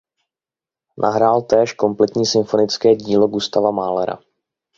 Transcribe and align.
Nahrál 0.97 1.41
též 1.41 1.73
kompletní 1.73 2.25
symfonické 2.25 2.95
dílo 2.95 3.27
Gustava 3.27 3.71
Mahlera. 3.71 4.19